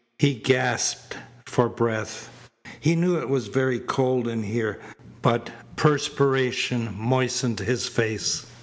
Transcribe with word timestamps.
He 0.17 0.33
gasped 0.33 1.15
for 1.45 1.69
breath. 1.69 2.49
He 2.79 2.95
knew 2.95 3.19
it 3.19 3.29
was 3.29 3.49
very 3.49 3.77
cold 3.79 4.27
in 4.27 4.41
here, 4.41 4.79
but 5.21 5.51
perspiration 5.75 6.95
moistened 6.97 7.59
his 7.59 7.87
face. 7.87 8.47